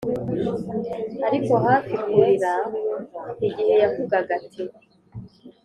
ariko 1.27 1.53
hafi 1.65 1.93
kurira 2.03 2.53
igihe 3.47 3.73
yavugaga 3.81 4.31
ati, 4.39 4.63